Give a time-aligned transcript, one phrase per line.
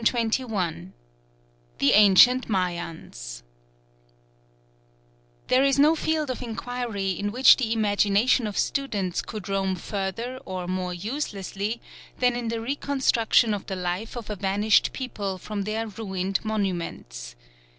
[0.03, 0.91] CHAPTER XIV
[1.77, 3.43] THE ANCIENT MAYANS
[5.45, 10.39] There is no field of inquiry in which the imagination of students could roam further
[10.43, 11.81] or more uselessly
[12.17, 17.35] than in the reconstruction of the life of a vanished people from their ruined monuments.